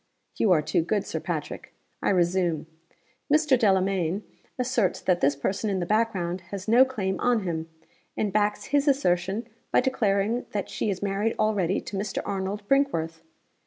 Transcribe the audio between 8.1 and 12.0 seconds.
and backs his assertion by declaring that she is married already to